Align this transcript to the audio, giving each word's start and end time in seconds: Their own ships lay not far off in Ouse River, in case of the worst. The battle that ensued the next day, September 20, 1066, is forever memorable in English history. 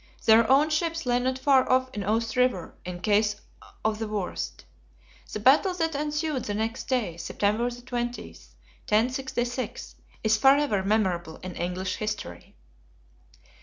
Their 0.25 0.49
own 0.49 0.71
ships 0.71 1.05
lay 1.05 1.19
not 1.19 1.37
far 1.37 1.71
off 1.71 1.91
in 1.93 2.03
Ouse 2.03 2.35
River, 2.35 2.73
in 2.83 3.01
case 3.01 3.35
of 3.85 3.99
the 3.99 4.07
worst. 4.07 4.65
The 5.31 5.39
battle 5.39 5.75
that 5.75 5.93
ensued 5.93 6.45
the 6.45 6.55
next 6.55 6.85
day, 6.85 7.17
September 7.17 7.69
20, 7.69 8.23
1066, 8.89 9.95
is 10.23 10.37
forever 10.37 10.81
memorable 10.81 11.35
in 11.43 11.55
English 11.55 11.97
history. 11.97 12.55